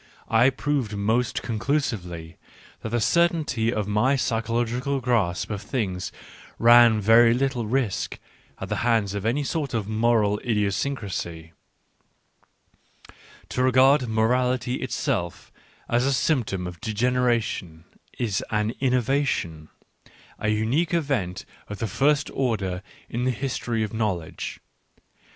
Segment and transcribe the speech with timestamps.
[0.31, 2.35] I proved most conclusively
[2.81, 6.11] that the certainty of my psychological grasp of things
[6.57, 8.17] ran very little risk
[8.59, 11.53] at the hands of any sort of moral idiosyncrasy:
[13.49, 15.51] to regard morality itself
[15.87, 17.83] as a symptom of degeneration
[18.17, 19.69] is an innovation,
[20.39, 24.61] a unique event of the first order in the history of knowledge.